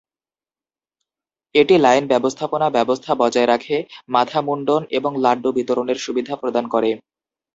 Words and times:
এটি 1.55 1.75
লাইন 1.77 2.03
ব্যবস্থাপনা 2.07 2.67
ব্যবস্থা 2.69 3.11
বজায় 3.15 3.47
রাখে, 3.47 3.77
মাথা 4.09 4.39
মুণ্ডন 4.41 4.81
এবং 4.97 5.11
লাড্ডু 5.23 5.49
বিতরণের 5.57 5.97
সুবিধা 5.97 6.33
প্রদান 6.35 6.65
করে। 6.67 6.91